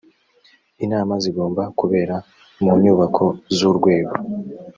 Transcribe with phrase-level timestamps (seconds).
[0.85, 2.15] inama zigomba kubera
[2.63, 4.13] mu nyubako z urwego